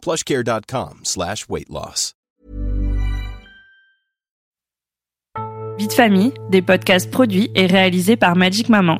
[0.00, 2.14] plushcare.com slash weight loss.
[5.78, 8.98] Vie de famille, des podcasts produits et réalisés par Magic Maman.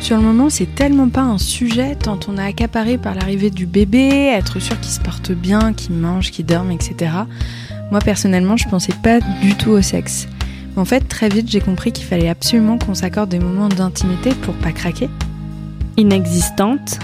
[0.00, 3.66] Sur le moment, c'est tellement pas un sujet tant on a accaparé par l'arrivée du
[3.66, 7.12] bébé, être sûr qu'il se porte bien, qu'il mange, qu'il dorme, etc.
[7.90, 10.26] Moi personnellement, je pensais pas du tout au sexe.
[10.76, 14.54] En fait, très vite, j'ai compris qu'il fallait absolument qu'on s'accorde des moments d'intimité pour
[14.54, 15.10] pas craquer.
[15.96, 16.98] Inexistante,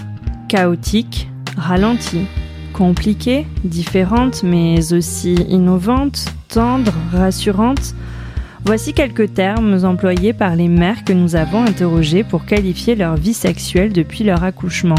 [0.48, 2.26] chaotique, ralentie,
[2.72, 7.94] compliquée, différente mais aussi innovante, tendre, rassurante.
[8.64, 13.34] Voici quelques termes employés par les mères que nous avons interrogées pour qualifier leur vie
[13.34, 14.96] sexuelle depuis leur accouchement.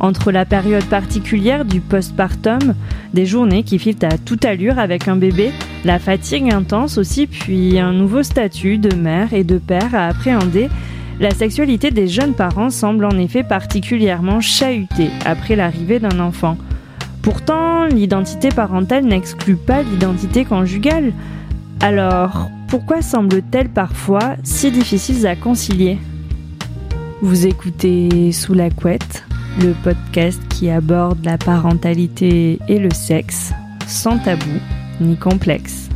[0.00, 2.74] Entre la période particulière du postpartum,
[3.12, 5.52] des journées qui filent à toute allure avec un bébé,
[5.84, 10.68] la fatigue intense aussi, puis un nouveau statut de mère et de père à appréhender,
[11.20, 16.56] la sexualité des jeunes parents semble en effet particulièrement chahutée après l'arrivée d'un enfant.
[17.22, 21.12] Pourtant, l'identité parentale n'exclut pas l'identité conjugale.
[21.80, 25.98] Alors, pourquoi semble-t-elle parfois si difficile à concilier?
[27.20, 29.24] Vous écoutez Sous la couette,
[29.60, 33.52] le podcast qui aborde la parentalité et le sexe
[33.86, 34.58] sans tabou
[35.02, 35.89] ni complexe.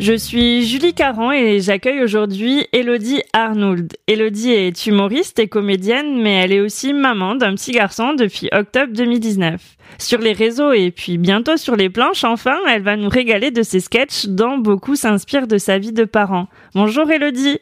[0.00, 3.92] Je suis Julie Caron et j'accueille aujourd'hui Elodie Arnould.
[4.06, 8.94] Elodie est humoriste et comédienne, mais elle est aussi maman d'un petit garçon depuis octobre
[8.94, 9.60] 2019.
[9.98, 13.62] Sur les réseaux et puis bientôt sur les planches, enfin, elle va nous régaler de
[13.62, 16.48] ses sketchs dont beaucoup s'inspirent de sa vie de parent.
[16.74, 17.58] Bonjour Elodie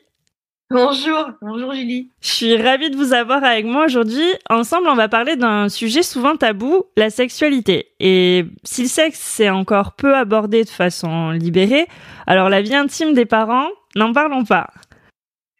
[0.71, 2.11] Bonjour, bonjour Julie.
[2.21, 4.27] Je suis ravie de vous avoir avec moi aujourd'hui.
[4.51, 7.93] Ensemble, on va parler d'un sujet souvent tabou, la sexualité.
[8.01, 11.87] Et si le sexe c'est encore peu abordé de façon libérée,
[12.27, 14.69] alors la vie intime des parents, n'en parlons pas.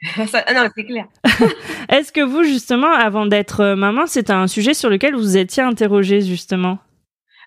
[0.27, 1.07] Ça, ah non, c'est clair.
[1.89, 6.21] Est-ce que vous, justement, avant d'être maman, c'était un sujet sur lequel vous étiez interrogée,
[6.21, 6.79] justement?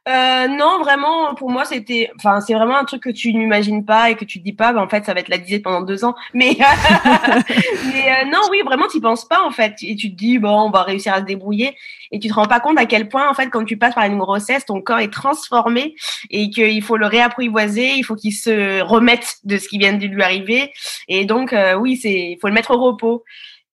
[0.09, 4.09] Euh, non, vraiment, pour moi, c'était, enfin, c'est vraiment un truc que tu n'imagines pas
[4.09, 5.81] et que tu te dis pas, bah, en fait, ça va être la disette pendant
[5.81, 6.15] deux ans.
[6.33, 6.57] Mais,
[7.93, 9.75] mais euh, non, oui, vraiment, tu penses pas, en fait.
[9.83, 11.77] Et tu te dis, bon, on va réussir à se débrouiller.
[12.11, 14.05] Et tu te rends pas compte à quel point, en fait, quand tu passes par
[14.05, 15.95] une grossesse, ton corps est transformé
[16.31, 20.07] et qu'il faut le réapprivoiser, il faut qu'il se remette de ce qui vient de
[20.07, 20.73] lui arriver.
[21.09, 23.23] Et donc, euh, oui, c'est, il faut le mettre au repos.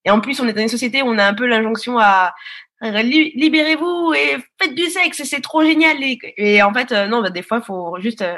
[0.05, 2.35] Et en plus, on est dans une société où on a un peu l'injonction à,
[2.81, 5.97] libérez-vous et faites du sexe, c'est trop génial.
[6.37, 8.37] Et, en fait, euh, non, bah, des fois, faut juste euh,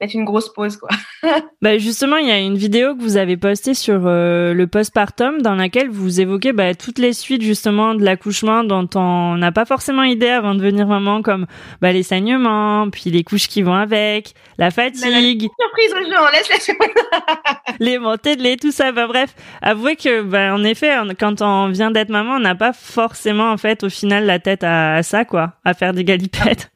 [0.00, 0.88] mettre une grosse pause, quoi.
[1.62, 5.42] bah justement, il y a une vidéo que vous avez postée sur euh, le postpartum
[5.42, 9.64] dans laquelle vous évoquez bah, toutes les suites justement de l'accouchement dont on n'a pas
[9.64, 11.46] forcément idée avant de devenir maman, comme
[11.80, 15.48] bah, les saignements, puis les couches qui vont avec, la fatigue.
[15.60, 16.90] surprise aux gens, laisse la surprise.
[17.80, 18.92] les montées de lait, tout ça.
[18.92, 22.72] Bah, bref, avouez que, bah, en effet, quand on vient d'être maman, on n'a pas
[22.72, 26.70] forcément en fait au final la tête à, à ça, quoi, à faire des galipettes.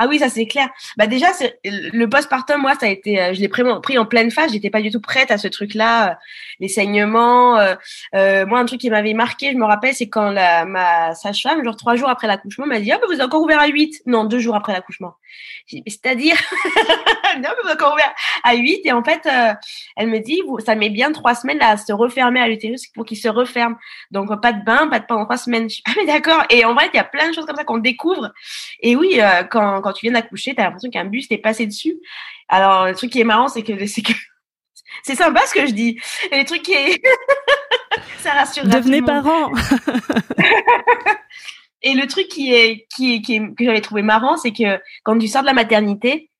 [0.00, 0.68] Ah oui, ça c'est clair.
[0.96, 1.26] Bah déjà,
[1.64, 4.52] le postpartum, moi, ça a été, euh, je l'ai pris en pleine phase.
[4.52, 6.14] J'étais pas du tout prête à ce truc-là, euh,
[6.60, 7.58] les saignements.
[7.58, 11.74] Euh, moi, un truc qui m'avait marqué, je me rappelle, c'est quand ma sage-femme, genre
[11.74, 14.38] trois jours après l'accouchement, m'a dit bah, vous êtes encore ouvert à 8 Non, deux
[14.38, 15.14] jours après l'accouchement.
[15.66, 16.36] C'est-à-dire,
[17.36, 18.14] non, vous êtes encore ouvert
[18.44, 19.28] à 8 Et en fait,
[19.96, 23.18] elle me dit, ça met bien trois semaines à se refermer à l'utérus pour qu'il
[23.18, 23.76] se referme.
[24.12, 25.68] Donc pas de bain, pas de pendant trois semaines.
[25.68, 26.44] Je ah mais d'accord.
[26.50, 28.32] Et en vrai, il y a plein de choses comme ça qu'on découvre.
[28.80, 29.20] Et oui,
[29.50, 31.96] quand tu viens d'accoucher, tu as l'impression qu'un bus t'est passé dessus.
[32.48, 34.12] Alors, le truc qui est marrant, c'est que c'est que
[35.02, 36.00] c'est sympa ce que je dis.
[36.30, 37.02] Et le truc qui est
[38.18, 38.64] ça rassure.
[38.64, 39.52] Devenez parent.
[41.82, 45.16] Et le truc qui est qui qui est, que j'avais trouvé marrant, c'est que quand
[45.18, 46.30] tu sors de la maternité,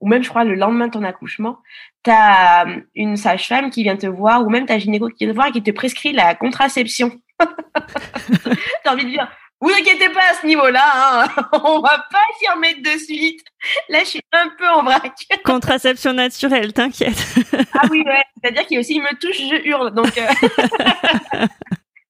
[0.00, 1.58] ou même je crois le lendemain de ton accouchement,
[2.02, 5.32] tu as euh, une sage-femme qui vient te voir, ou même ta gynéco qui vient
[5.32, 7.20] te voir et qui te prescrit la contraception.
[7.38, 9.30] T'as envie de dire,
[9.62, 10.82] vous inquiétez pas à ce niveau-là,
[11.22, 11.28] hein.
[11.52, 13.44] on va pas s'y remettre de suite.
[13.88, 15.14] Là, je suis un peu en vrac.
[15.44, 17.36] Contraception naturelle, t'inquiète.
[17.74, 18.24] ah oui, ouais.
[18.42, 19.94] C'est-à-dire qu'il aussi, il me touche, je hurle.
[19.94, 20.26] Donc, euh...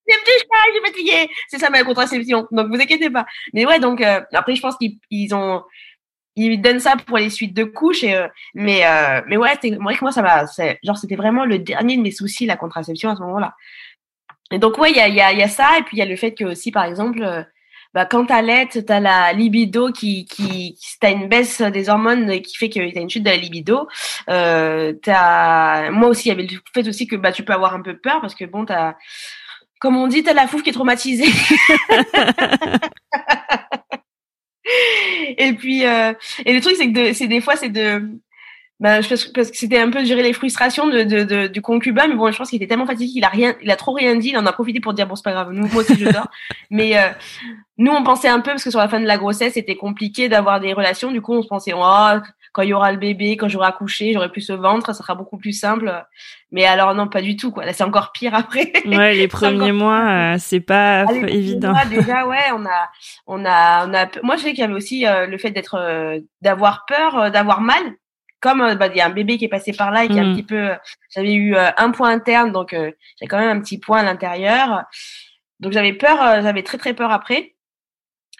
[0.08, 1.30] me touche pas, je suis fatiguée.
[1.48, 2.48] C'est ça ma contraception.
[2.50, 3.26] Donc, vous inquiétez pas.
[3.52, 5.62] Mais ouais, donc euh, après, je pense qu'ils ont
[6.36, 9.70] ils donnent ça pour les suites de couches et euh, mais euh, mais ouais c'est
[9.74, 10.46] vrai que moi ça m'a
[10.82, 13.54] genre c'était vraiment le dernier de mes soucis la contraception à ce moment-là
[14.52, 15.78] et donc, ouais, il y a, ça.
[15.78, 17.42] Et puis, il y a le fait que aussi, par exemple, euh,
[17.94, 22.70] bah, quand t'allaites, t'as la libido qui, qui, t'as une baisse des hormones qui fait
[22.70, 23.86] que t'as une chute de la libido.
[24.30, 24.94] Euh,
[25.90, 27.96] moi aussi, il y avait le fait aussi que bah tu peux avoir un peu
[27.98, 28.94] peur parce que bon, t'as,
[29.80, 31.24] comme on dit, t'as la fouf qui est traumatisée.
[35.36, 36.14] et puis, euh,
[36.46, 38.08] et le truc c'est que c'est des fois c'est de
[38.82, 41.46] bah, je pense, parce que c'était un peu de gérer les frustrations de, de, de,
[41.46, 43.76] du concubin, mais bon, je pense qu'il était tellement fatigué qu'il a rien, il a
[43.76, 45.82] trop rien dit, il en a profité pour dire bon c'est pas grave, nous moi
[45.82, 46.26] aussi je dors.
[46.70, 47.10] mais euh,
[47.78, 50.28] nous on pensait un peu parce que sur la fin de la grossesse c'était compliqué
[50.28, 52.18] d'avoir des relations, du coup on se pensait oh
[52.52, 55.14] quand il y aura le bébé, quand j'aurai accouché, j'aurai plus ce ventre, ça sera
[55.14, 56.04] beaucoup plus simple.
[56.50, 57.64] Mais alors non, pas du tout quoi.
[57.64, 58.72] Là c'est encore pire après.
[58.84, 61.70] Ouais, les premiers mois, euh, c'est pas ah, évident.
[61.70, 62.90] Mois, déjà ouais, on a,
[63.28, 64.08] on a, on a.
[64.24, 67.94] Moi je sais qu'il y avait aussi euh, le fait d'être, d'avoir peur, d'avoir mal
[68.42, 70.18] comme euh, bah, il y a un bébé qui est passé par là et qui
[70.18, 70.34] a un mm.
[70.34, 70.70] petit peu,
[71.14, 72.90] j'avais eu euh, un point interne, donc euh,
[73.20, 74.84] j'ai quand même un petit point à l'intérieur.
[75.60, 77.54] Donc j'avais peur, j'avais très très peur après.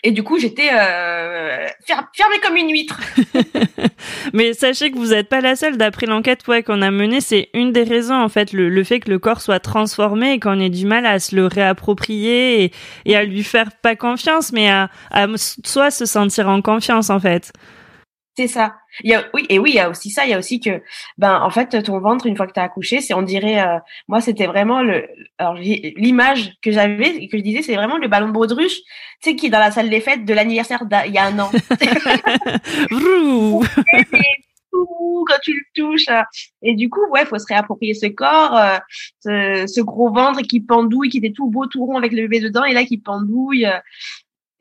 [0.05, 2.99] Et du coup, j'étais euh, fermée comme une huître.
[4.33, 5.77] Mais sachez que vous n'êtes pas la seule.
[5.77, 9.11] D'après l'enquête ouais, qu'on a menée, c'est une des raisons, en fait, le, fait que
[9.11, 12.73] le corps soit transformé et qu'on ait du mal à se le réapproprier
[13.05, 17.21] et, à lui faire pas confiance, mais à, à soit se sentir en confiance, en
[17.21, 17.53] fait.
[18.35, 18.77] C'est ça.
[19.03, 20.25] Il y a, oui, et oui, il y a aussi ça.
[20.25, 20.83] Il y a aussi que,
[21.19, 23.79] ben, en fait, ton ventre, une fois que tu as accouché, c'est, on dirait, euh,
[24.09, 25.07] moi, c'était vraiment le,
[25.37, 29.37] alors, l'image que j'avais que je disais, c'est vraiment le ballon de baudruche, tu sais,
[29.37, 31.51] qui est dans la salle des fêtes de l'anniversaire d'il y a un an.
[35.25, 36.07] quand tu le touches.
[36.63, 38.79] Et du coup, ouais, faut se réapproprier ce corps, euh,
[39.21, 42.41] ce, ce, gros ventre qui pendouille, qui était tout beau, tout rond avec le bébé
[42.41, 43.67] dedans, et là qui pendouille.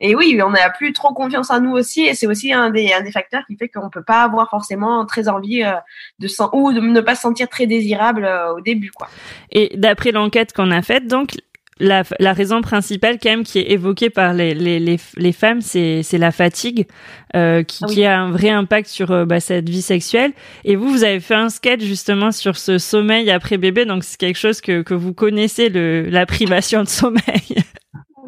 [0.02, 2.92] Et oui, on n'a plus trop confiance en nous aussi, et c'est aussi un des,
[2.92, 5.74] un des facteurs qui fait qu'on peut pas avoir forcément très envie euh,
[6.20, 9.08] de sent ou de ne pas se sentir très désirable euh, au début, quoi.
[9.52, 11.36] Et d'après l'enquête qu'on a faite, donc
[11.82, 15.62] la, la, raison principale quand même qui est évoquée par les, les, les, les femmes,
[15.62, 16.88] c'est, c'est la fatigue
[17.36, 20.34] euh, qui, ah qui, a un vrai impact sur euh, bah, cette vie sexuelle.
[20.64, 24.18] Et vous, vous avez fait un sketch justement sur ce sommeil après bébé, donc c'est
[24.18, 27.64] quelque chose que, que vous connaissez, le, la privation de sommeil.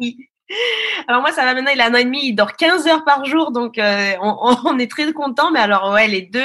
[0.00, 0.16] Oui,
[1.08, 3.04] alors moi, ça va maintenant, il a un an et demi, il dort 15 heures
[3.04, 5.50] par jour, donc euh, on, est très content.
[5.50, 6.42] Mais alors ouais, les deux,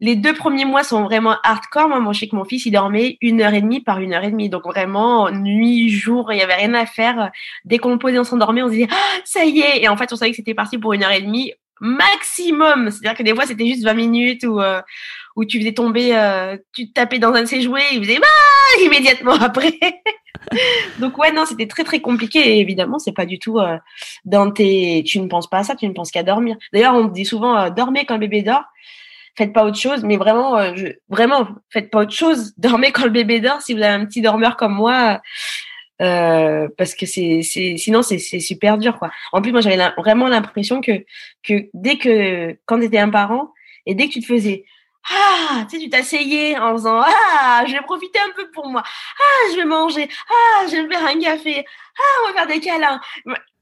[0.00, 1.88] les deux premiers mois sont vraiment hardcore.
[1.88, 4.24] Moi, je sais que mon fils, il dormait une heure et demie par une heure
[4.24, 7.30] et demie, donc vraiment nuit, jour, il y avait rien à faire.
[7.64, 9.82] Dès qu'on posait, on s'endormait, on se disait ah, ça y est.
[9.82, 12.90] Et en fait, on savait que c'était parti pour une heure et demie maximum.
[12.90, 14.80] C'est-à-dire que des fois, c'était juste 20 minutes ou euh,
[15.36, 18.84] où tu faisais tomber, euh, tu tapais dans un de ses jouets, il faisait bah
[18.84, 19.78] immédiatement après.
[20.98, 23.78] Donc ouais, non, c'était très très compliqué et évidemment, c'est pas du tout euh,
[24.24, 25.02] dans tes.
[25.06, 26.56] Tu ne penses pas à ça, tu ne penses qu'à dormir.
[26.72, 28.64] D'ailleurs, on dit souvent euh, dormez quand le bébé dort.
[29.36, 30.72] Faites pas autre chose, mais vraiment, euh,
[31.10, 32.54] vraiment, faites pas autre chose.
[32.58, 33.60] Dormez quand le bébé dort.
[33.60, 35.20] Si vous avez un petit dormeur comme moi,
[35.98, 39.10] parce que c'est, sinon c'est, super dur quoi.
[39.32, 41.04] En plus moi j'avais vraiment l'impression que
[41.42, 43.50] que dès que quand tu étais un parent
[43.86, 44.64] et dès que tu te faisais
[45.10, 48.82] ah, tu sais, tu t'asseyais en faisant Ah, je vais profiter un peu pour moi.
[48.84, 50.08] Ah, je vais manger.
[50.28, 51.64] Ah, je vais me faire un café.
[51.98, 53.00] Ah, on va faire des câlins.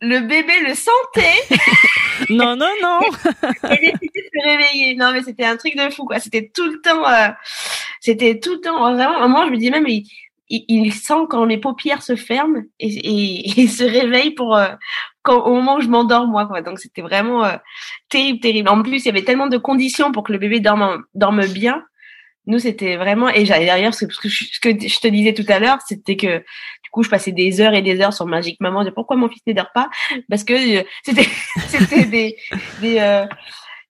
[0.01, 1.43] Le bébé le sentait.
[2.31, 3.01] non, non, non.
[3.71, 4.95] et décidait de se réveiller.
[4.97, 6.19] Non, mais c'était un truc de fou, quoi.
[6.19, 7.07] C'était tout le temps.
[7.07, 7.29] Euh,
[8.01, 8.95] c'était tout le temps.
[8.95, 10.07] Vraiment, moi, je me dis même, il,
[10.49, 14.69] il, sent quand les paupières se ferment et, et, et se réveille pour, euh,
[15.33, 16.63] au moment où je m'endors moi quoi.
[16.63, 17.57] Donc c'était vraiment euh,
[18.09, 18.69] terrible terrible.
[18.69, 21.83] En plus il y avait tellement de conditions pour que le bébé dorme dorme bien.
[22.47, 26.39] Nous c'était vraiment et derrière ce que je, te disais tout à l'heure, c'était que
[26.39, 28.85] du coup je passais des heures et des heures sur Magique Maman.
[28.85, 29.89] De pourquoi mon fils ne dort pas?
[30.29, 31.29] Parce que euh, c'était
[31.69, 32.37] c'était des
[32.81, 33.27] des, euh,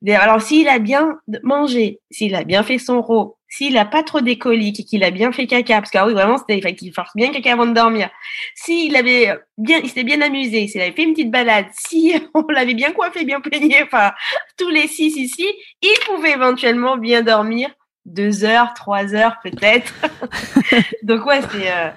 [0.03, 4.03] des alors s'il a bien mangé, s'il a bien fait son rot, s'il a pas
[4.03, 6.93] trop d'écoliques et qu'il a bien fait caca, parce que ah oui, vraiment, c'était, qu'il
[6.93, 8.11] fasse bien caca avant de dormir.
[8.57, 12.45] S'il avait bien, il s'était bien amusé, s'il avait fait une petite balade, si on
[12.49, 14.13] l'avait bien coiffé, bien peigné, enfin,
[14.59, 15.47] tous les six ici,
[15.83, 17.71] il pouvait éventuellement bien dormir
[18.05, 19.95] deux heures, trois heures peut-être.
[21.03, 21.91] Donc ouais, c'était, euh,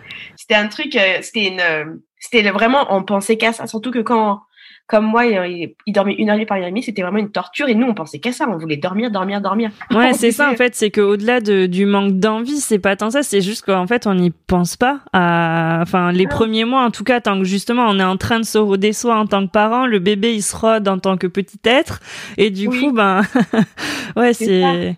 [0.56, 1.86] un truc, euh, c'était une, euh,
[2.20, 4.42] c'était vraiment, on pensait qu'à ça, surtout que quand,
[4.88, 7.68] comme moi, il, dormait une heure par nuit, c'était vraiment une torture.
[7.68, 9.70] Et nous, on pensait qu'à ça, on voulait dormir, dormir, dormir.
[9.92, 13.22] Ouais, c'est ça en fait, c'est qu'au-delà de, du manque d'envie, c'est pas tant ça,
[13.22, 15.02] c'est juste qu'en fait, on n'y pense pas.
[15.12, 15.80] À...
[15.82, 18.46] Enfin, les premiers mois, en tout cas, tant que justement, on est en train de
[18.46, 21.28] se roder soi en tant que parent, le bébé, il se rôde en tant que
[21.28, 22.00] petit être.
[22.38, 23.24] Et du coup, ben,
[24.16, 24.96] ouais, c'est.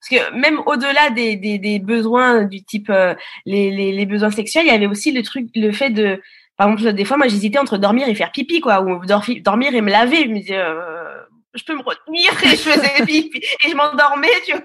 [0.00, 3.14] Parce que même au-delà des, des, des, besoins du type euh,
[3.46, 6.20] les, les, les, besoins sexuels, il y avait aussi le truc, le fait de
[6.92, 10.44] des fois, moi, j'hésitais entre dormir et faire pipi, quoi, ou dormir et me laver.
[11.54, 14.62] Je peux me retenir et je faisais pipi et je m'endormais, tu vois.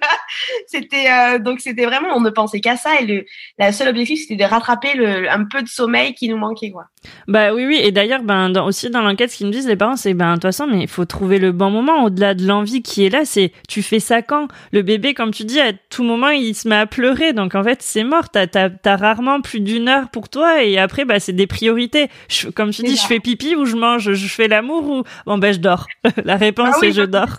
[0.67, 3.25] C'était euh, donc c'était vraiment on ne pensait qu'à ça et le
[3.57, 6.85] la seule objectif c'était de rattraper le un peu de sommeil qui nous manquait quoi.
[7.27, 9.95] Bah oui oui et d'ailleurs ben aussi dans l'enquête ce qu'ils nous disent les parents
[9.95, 12.05] c'est ben de toute façon mais il faut trouver le bon moment.
[12.05, 14.47] Au-delà de l'envie qui est là c'est tu fais ça quand?
[14.71, 17.33] Le bébé comme tu dis à tout moment il se met à pleurer.
[17.33, 18.29] Donc en fait c'est mort.
[18.29, 22.07] T'as as, rarement plus d'une heure pour toi et après bah c'est des priorités.
[22.29, 24.13] Je, comme tu dis je fais pipi ou je mange?
[24.13, 25.87] Je fais l'amour ou bon ben je dors.
[26.23, 27.35] La réponse ah je dors.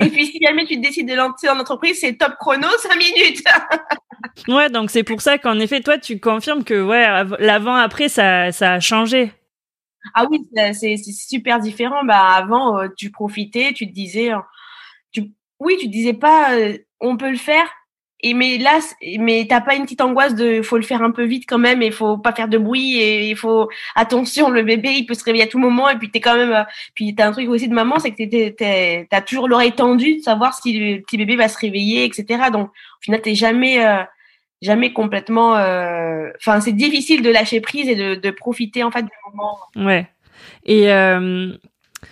[0.00, 3.44] Et puis si jamais tu décides de lancer dans l'entreprise, c'est top chrono, 5 minutes.
[4.48, 7.06] ouais, donc c'est pour ça qu'en effet, toi, tu confirmes que ouais,
[7.38, 9.32] l'avant-après, ça, ça a changé.
[10.14, 10.40] Ah oui,
[10.72, 12.04] c'est super différent.
[12.04, 14.38] Bah, avant, euh, tu profitais, tu te disais, euh,
[15.12, 17.68] tu, oui, tu te disais pas, euh, on peut le faire,
[18.20, 18.80] et mais là,
[19.20, 21.82] mais t'as pas une petite angoisse de faut le faire un peu vite quand même
[21.82, 25.22] et faut pas faire de bruit et il faut attention le bébé il peut se
[25.22, 27.68] réveiller à tout moment et puis t'es quand même euh, puis t'as un truc aussi
[27.68, 31.46] de maman c'est que t'as toujours l'oreille tendue de savoir si le petit bébé va
[31.46, 34.02] se réveiller etc donc au final t'es jamais euh,
[34.62, 39.02] jamais complètement euh, enfin c'est difficile de lâcher prise et de, de profiter en fait
[39.02, 39.58] du moment.
[39.76, 40.08] Ouais.
[40.64, 40.88] Et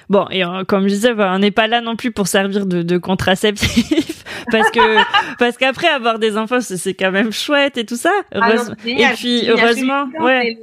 [0.08, 2.98] Bon, et comme je disais, on n'est pas là non plus pour servir de, de
[2.98, 4.15] contraceptif,
[4.50, 8.12] parce que parce qu'après avoir des enfants, c'est quand même chouette et tout ça.
[8.32, 10.56] Ah et puis heureusement, ouais.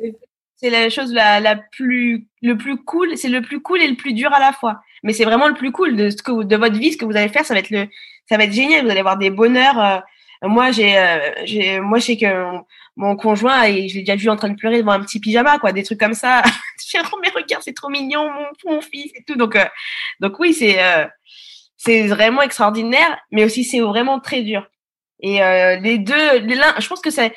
[0.58, 3.96] C'est la chose la, la plus le plus cool, c'est le plus cool et le
[3.96, 4.80] plus dur à la fois.
[5.04, 7.18] Mais c'est vraiment le plus cool de ce que de votre vie, ce que vous
[7.18, 7.88] allez faire, ça va être le
[8.30, 8.86] ça va être génial.
[8.86, 9.80] Vous allez avoir des bonheurs.
[9.80, 10.00] Euh,
[10.48, 12.64] moi, j'ai euh, j'ai moi je sais que
[12.96, 15.58] mon conjoint et je l'ai déjà vu en train de pleurer devant un petit pyjama
[15.58, 16.44] quoi des trucs comme ça
[16.88, 19.66] j'ai oh mais regarde c'est trop mignon mon, mon fils et tout donc euh,
[20.20, 21.06] donc oui c'est euh,
[21.84, 24.68] c'est vraiment extraordinaire mais aussi c'est vraiment très dur
[25.20, 27.34] et euh, les deux les l'un je pense que c'est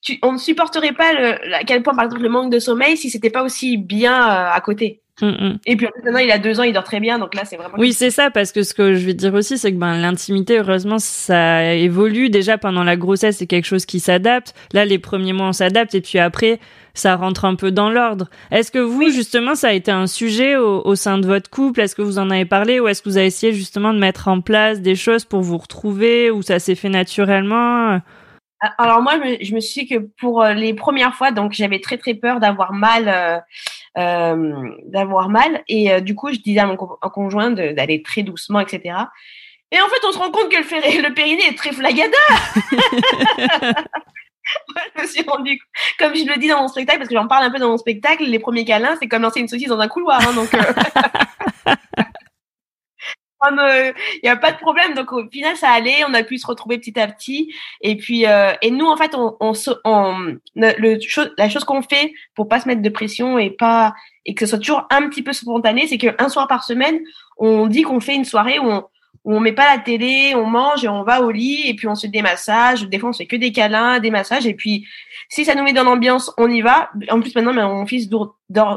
[0.00, 2.96] tu, on ne supporterait pas le, à quel point par exemple le manque de sommeil
[2.96, 5.58] si c'était pas aussi bien à côté Mm, mm.
[5.66, 7.74] Et puis maintenant, il a deux ans, il dort très bien, donc là, c'est vraiment.
[7.78, 10.58] Oui, c'est ça, parce que ce que je vais dire aussi, c'est que ben l'intimité,
[10.58, 12.30] heureusement, ça évolue.
[12.30, 14.54] Déjà pendant la grossesse, c'est quelque chose qui s'adapte.
[14.72, 16.60] Là, les premiers mois, on s'adapte, et puis après,
[16.98, 18.28] ça rentre un peu dans l'ordre.
[18.50, 21.80] Est-ce que vous, justement, ça a été un sujet au, au sein de votre couple?
[21.80, 24.28] Est-ce que vous en avez parlé, ou est-ce que vous avez essayé justement de mettre
[24.28, 28.00] en place des choses pour vous retrouver, ou ça s'est fait naturellement?
[28.78, 31.96] Alors moi, je me, suis dit que pour euh, les premières fois, donc j'avais très
[31.96, 33.38] très peur d'avoir mal, euh,
[33.98, 38.96] euh, d'avoir mal, et du coup je disais à mon conjoint d'aller très doucement, etc.
[39.70, 42.16] Et en fait, on se rend compte que le, le périnée est très flagada.
[44.96, 45.58] je me suis rendu,
[45.98, 47.78] comme je le dis dans mon spectacle, parce que j'en parle un peu dans mon
[47.78, 50.50] spectacle, les premiers câlins, c'est comme lancer une saucisse dans un couloir, hein, donc.
[53.50, 54.94] il n'y a pas de problème.
[54.94, 56.04] Donc au final, ça allait.
[56.08, 57.52] On a pu se retrouver petit à petit.
[57.80, 59.52] Et puis, euh, et nous, en fait, on, on,
[59.84, 64.34] on le, la chose qu'on fait pour pas se mettre de pression et pas et
[64.34, 67.00] que ce soit toujours un petit peu spontané, c'est qu'un soir par semaine,
[67.38, 68.84] on dit qu'on fait une soirée où on
[69.24, 71.86] où on met pas la télé, on mange et on va au lit et puis
[71.86, 72.88] on se fait des massages.
[72.88, 74.46] Des fois, on se fait que des câlins, des massages.
[74.46, 74.86] Et puis,
[75.28, 76.90] si ça nous met dans l'ambiance, on y va.
[77.10, 78.36] En plus, maintenant, mon fils dort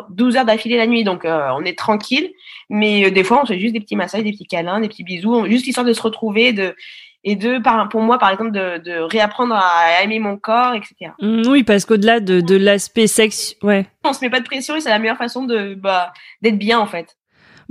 [0.09, 2.31] 12 heures d'affilée la nuit, donc euh, on est tranquille.
[2.69, 5.03] Mais euh, des fois, on fait juste des petits massages, des petits câlins, des petits
[5.03, 6.75] bisous, juste histoire de se retrouver, de
[7.23, 11.11] et de, pour moi, par exemple, de, de réapprendre à aimer mon corps, etc.
[11.21, 13.85] Mmh, oui, parce qu'au-delà de, de l'aspect sexe, ouais.
[14.03, 16.79] On se met pas de pression et c'est la meilleure façon de bah, d'être bien
[16.79, 17.15] en fait.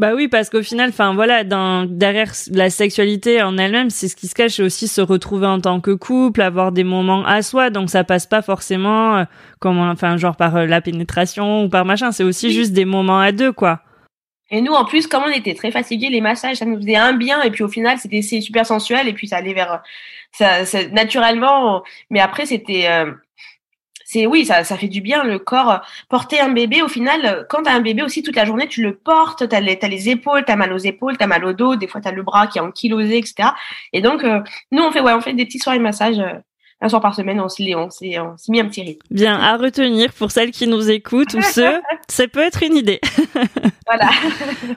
[0.00, 4.16] Bah oui, parce qu'au final, enfin voilà, dans, derrière la sexualité en elle-même, c'est ce
[4.16, 7.42] qui se cache, c'est aussi se retrouver en tant que couple, avoir des moments à
[7.42, 7.68] soi.
[7.68, 9.24] Donc ça passe pas forcément, euh,
[9.58, 12.12] comme, enfin genre par euh, la pénétration ou par machin.
[12.12, 13.80] C'est aussi juste des moments à deux, quoi.
[14.50, 17.12] Et nous, en plus, comme on était très fatigués, les massages, ça nous faisait un
[17.12, 17.42] bien.
[17.42, 19.06] Et puis au final, c'était super sensuel.
[19.06, 19.82] Et puis ça allait vers,
[20.32, 21.82] ça, ça naturellement.
[22.08, 23.12] Mais après, c'était euh,
[24.10, 25.80] c'est oui, ça, ça fait du bien le corps.
[26.08, 28.82] Porter un bébé, au final, quand tu as un bébé aussi toute la journée, tu
[28.82, 31.44] le portes, tu as, as, les épaules, tu as mal aux épaules, tu as mal
[31.44, 33.50] au dos, des fois tu as le bras qui est ankylosé, etc.
[33.92, 34.40] Et donc, euh,
[34.72, 36.18] nous, on fait, ouais, on fait des petits soirées de massage.
[36.18, 36.32] Euh,
[36.82, 38.16] un soir par semaine, on s'est on s'est
[38.48, 39.06] mis un petit rythme.
[39.10, 43.00] Bien, à retenir pour celles qui nous écoutent ou ceux, ça peut être une idée.
[43.86, 44.08] voilà.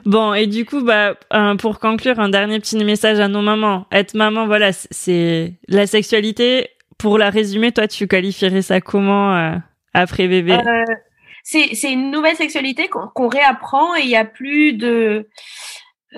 [0.04, 1.14] bon, et du coup, bah,
[1.58, 3.86] pour conclure, un dernier petit message à nos mamans.
[3.90, 6.68] Être maman, voilà, c'est la sexualité
[7.04, 9.56] pour la résumer, toi, tu qualifierais ça comment euh,
[9.92, 10.54] après bébé?
[10.54, 10.94] Euh,
[11.42, 15.28] C'est une nouvelle sexualité qu'on réapprend et il y a plus de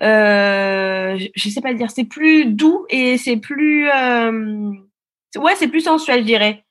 [0.01, 4.71] euh, je sais pas dire, c'est plus doux et c'est plus euh,
[5.37, 6.63] ouais, c'est plus sensuel, je dirais.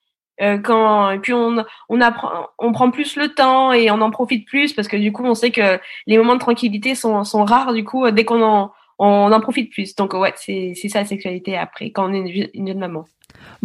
[0.41, 4.11] Euh, quand et puis on on apprend on prend plus le temps et on en
[4.11, 7.43] profite plus parce que du coup on sait que les moments de tranquillité sont sont
[7.43, 9.93] rares du coup dès qu'on en on en profite plus.
[9.95, 13.05] Donc ouais c'est c'est ça la sexualité après quand on est une jeune maman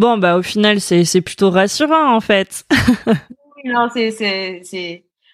[0.00, 2.64] Bon, bah au final, c'est plutôt rassurant en fait.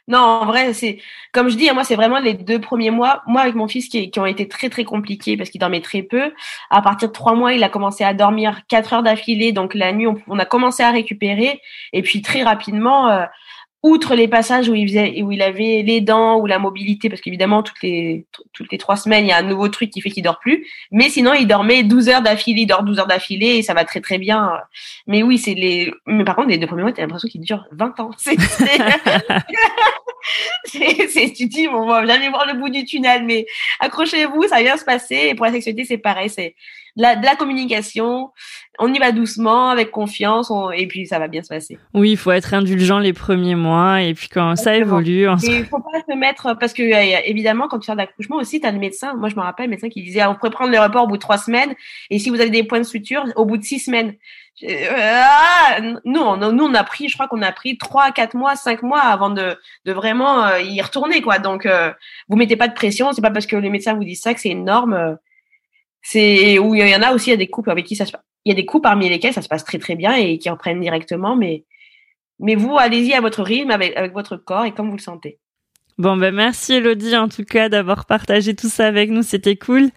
[0.09, 0.99] non, en vrai, c'est
[1.33, 3.23] comme je dis, moi, c'est vraiment les deux premiers mois.
[3.29, 6.03] Moi, avec mon fils, qui, qui ont été très très compliqués parce qu'il dormait très
[6.03, 6.33] peu.
[6.71, 9.53] À partir de trois mois, il a commencé à dormir quatre heures d'affilée.
[9.53, 11.61] Donc la nuit, on, a commencé à récupérer.
[11.93, 13.25] Et puis très rapidement, euh,
[13.87, 17.21] outre les passages où il faisait, où il avait les dents ou la mobilité, parce
[17.21, 20.11] qu'évidemment toutes les toutes les trois semaines il y a un nouveau truc qui fait
[20.11, 20.67] qu'il dort plus.
[20.91, 23.85] Mais sinon il dormait 12 heures d'affilée, il dort 12 heures d'affilée et ça va
[23.85, 24.53] très très bien.
[25.07, 25.93] Mais oui c'est les.
[26.07, 28.11] Mais par contre les deux premiers mois t'as l'impression qu'ils durent 20 ans.
[30.65, 33.47] C'est tu dis bon, on va jamais voir le bout du tunnel, mais
[33.81, 35.29] accrochez-vous, ça va bien se passer.
[35.29, 36.55] Et pour la sexualité c'est pareil, c'est
[36.97, 38.31] de la, communication.
[38.79, 41.79] On y va doucement, avec confiance, et puis ça va bien se passer.
[41.95, 45.29] Oui, il faut être indulgent les premiers mois, et puis quand ça évolue.
[45.29, 48.61] On il faut pas se mettre, parce que euh, évidemment, quand tu sors d'accouchement aussi,
[48.61, 49.15] tu as le médecin.
[49.15, 51.07] Moi, je me rappelle, le médecin qui disait, ah, on pourrait prendre le report au
[51.07, 51.75] bout de trois semaines,
[52.11, 54.15] et si vous avez des points de suture, au bout de six semaines.
[54.65, 58.57] Ah, nous, on, nous, on a pris, je crois qu'on a pris trois, quatre mois,
[58.57, 61.39] cinq mois avant de, vraiment euh, y retourner, quoi.
[61.39, 61.93] Donc, euh,
[62.29, 63.13] vous mettez pas de pression.
[63.13, 65.19] C'est pas parce que les médecins vous disent ça que c'est une norme.
[66.01, 68.07] C'est où il y en a aussi, il y a des couples avec qui ça
[68.07, 68.13] se
[68.47, 70.49] il y a des couples parmi lesquels ça se passe très très bien et qui
[70.49, 71.65] reprennent directement, mais
[72.39, 75.41] mais vous allez-y à votre rythme avec, avec votre corps et comme vous le sentez.
[75.99, 79.91] Bon ben merci Elodie en tout cas d'avoir partagé tout ça avec nous, c'était cool.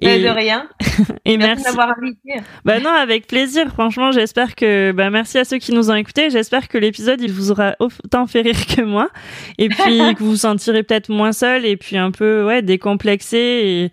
[0.00, 0.22] Et...
[0.22, 0.68] De rien.
[1.24, 2.40] et merci, d'avoir invité.
[2.64, 3.68] Bah non, avec plaisir.
[3.72, 6.30] Franchement, j'espère que, bah merci à ceux qui nous ont écoutés.
[6.30, 9.08] J'espère que l'épisode, il vous aura autant fait rire que moi.
[9.58, 13.38] Et puis, que vous vous sentirez peut-être moins seul et puis un peu, ouais, décomplexé
[13.38, 13.92] et,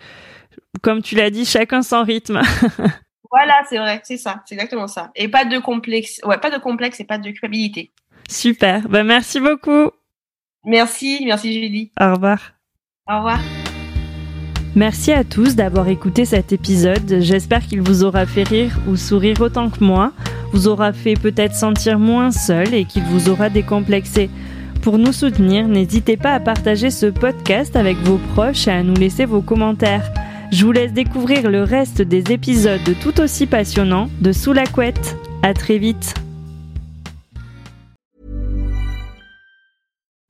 [0.82, 2.42] comme tu l'as dit, chacun son rythme.
[3.32, 5.12] voilà, c'est vrai, c'est ça, c'est exactement ça.
[5.16, 7.92] Et pas de complexe, ouais, pas de complexe et pas de culpabilité.
[8.30, 9.92] Super, ben merci beaucoup.
[10.66, 11.92] Merci, merci Julie.
[12.00, 12.54] Au revoir.
[13.08, 13.40] Au revoir.
[14.76, 17.20] Merci à tous d'avoir écouté cet épisode.
[17.22, 20.12] J'espère qu'il vous aura fait rire ou sourire autant que moi,
[20.52, 24.30] vous aura fait peut-être sentir moins seul et qu'il vous aura décomplexé.
[24.82, 28.94] Pour nous soutenir, n'hésitez pas à partager ce podcast avec vos proches et à nous
[28.94, 30.12] laisser vos commentaires.
[30.52, 35.16] Je vous laisse découvrir le reste des épisodes tout aussi passionnants de Sous la couette.
[35.42, 36.16] À très vite.